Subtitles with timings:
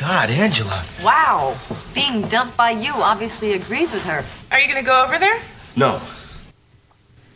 [0.00, 0.82] God, Angela.
[1.04, 1.56] Wow.
[1.94, 4.24] Being dumped by you obviously agrees with her.
[4.50, 5.40] Are you gonna go over there?
[5.74, 6.00] No.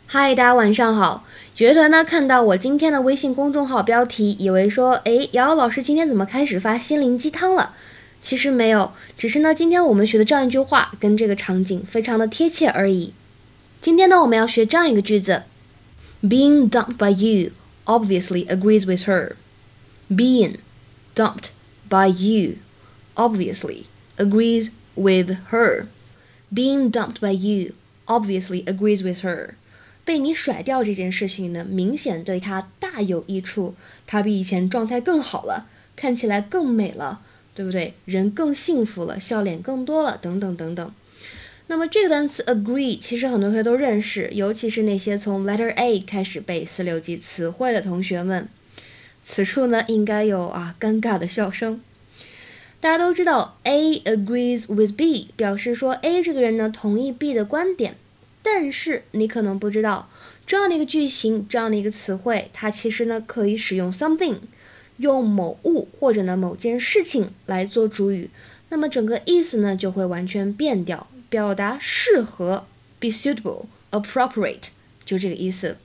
[0.07, 1.23] 嗨，大家晚上好。
[1.53, 7.75] 学团呢看到我今天的微信公众号标题，以为说，诶，瑶瑶老师今天怎么开始发心灵鸡汤了？
[8.23, 13.13] 其实没有，只是呢，今天我们学的这样一句话跟这个场景非常的贴切而已。
[13.79, 15.43] 今天呢，我们要学这样一个句子
[16.23, 17.51] ：Being dumped by you
[17.85, 19.33] obviously agrees with her.
[20.09, 20.55] Being
[21.15, 21.49] dumped
[21.89, 22.55] by you
[23.15, 23.83] obviously
[24.17, 25.87] agrees with her.
[26.53, 27.73] Being dumped by you
[28.05, 29.55] obviously agrees with her.
[30.03, 33.73] 被你甩掉这件事情呢，明显对她大有益处。
[34.05, 37.21] 她比以前状态更好了，看起来更美了，
[37.55, 37.95] 对不对？
[38.05, 40.91] 人更幸福了，笑脸更多了，等等等等。
[41.67, 48.47] 那么这个单词 agree，其实很多同学都认识，尤其是那些从 letter A 开始背四六级词汇的同学们。
[49.27, 51.81] 此处呢，应该有啊尴尬的笑声。
[52.79, 57.95] 大家都知道，A agrees with B，表示说 A 这个人呢同意 B 的观点。
[58.43, 60.07] 但是你可能不知道，
[60.45, 64.37] 这样的一个句型，这样的一个词汇，它其实呢可以使用 something，
[64.97, 68.29] 用某物或者呢某件事情来做主语，
[68.69, 71.07] 那么整个意思呢就会完全变掉。
[71.27, 72.67] 表达适合
[72.99, 74.67] ，be suitable, appropriate，
[75.03, 75.77] 就这个意思。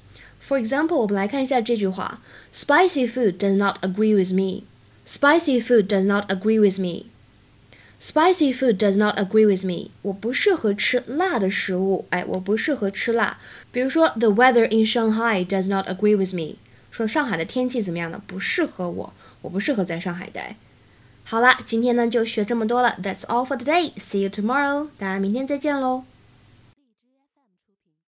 [0.47, 2.21] For example，我们来看一下这句话：
[2.53, 4.63] Spicy food does not agree with me.
[5.07, 7.05] Spicy food does not agree with me.
[7.99, 9.89] Spicy food does not agree with me.
[10.03, 12.05] 我不适合吃辣的食物。
[12.11, 13.39] 哎，我不适合吃辣。
[13.71, 16.57] 比如说，The weather in Shanghai does not agree with me.
[16.91, 18.21] 说上海的天气怎么样呢？
[18.27, 20.57] 不适合我，我不适合在上海待。
[21.23, 22.95] 好啦，今天呢就学这么多了。
[23.01, 23.91] That's all for today.
[23.97, 24.89] See you tomorrow.
[24.97, 26.03] 大家明天再见喽。